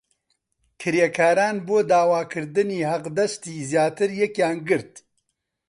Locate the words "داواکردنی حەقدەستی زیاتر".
1.91-4.09